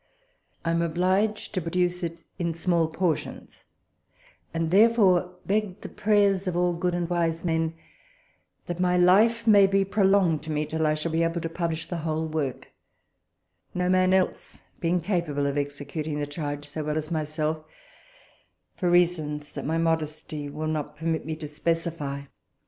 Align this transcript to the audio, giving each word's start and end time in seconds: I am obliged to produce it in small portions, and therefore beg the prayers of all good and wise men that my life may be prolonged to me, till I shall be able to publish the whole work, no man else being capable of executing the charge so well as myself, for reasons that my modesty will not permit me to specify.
I 0.65 0.71
am 0.71 0.81
obliged 0.81 1.53
to 1.53 1.61
produce 1.61 2.01
it 2.01 2.17
in 2.39 2.55
small 2.55 2.87
portions, 2.87 3.65
and 4.51 4.71
therefore 4.71 5.35
beg 5.45 5.81
the 5.81 5.89
prayers 5.89 6.47
of 6.47 6.57
all 6.57 6.73
good 6.73 6.95
and 6.95 7.07
wise 7.07 7.45
men 7.45 7.75
that 8.65 8.79
my 8.79 8.97
life 8.97 9.45
may 9.45 9.67
be 9.67 9.85
prolonged 9.85 10.41
to 10.45 10.51
me, 10.51 10.65
till 10.65 10.87
I 10.87 10.95
shall 10.95 11.11
be 11.11 11.21
able 11.21 11.39
to 11.41 11.49
publish 11.49 11.85
the 11.87 11.97
whole 11.97 12.25
work, 12.27 12.71
no 13.75 13.89
man 13.89 14.11
else 14.11 14.57
being 14.79 15.01
capable 15.01 15.45
of 15.45 15.55
executing 15.55 16.17
the 16.19 16.25
charge 16.25 16.67
so 16.67 16.83
well 16.83 16.97
as 16.97 17.11
myself, 17.11 17.63
for 18.77 18.89
reasons 18.89 19.51
that 19.51 19.67
my 19.67 19.77
modesty 19.77 20.49
will 20.49 20.65
not 20.67 20.97
permit 20.97 21.27
me 21.27 21.35
to 21.35 21.47
specify. 21.47 22.23